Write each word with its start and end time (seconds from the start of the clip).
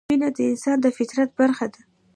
مینه 0.09 0.29
د 0.37 0.37
انسان 0.51 0.77
د 0.81 0.85
فطرت 0.97 1.29
برخه 1.39 1.65
ده. 1.73 1.81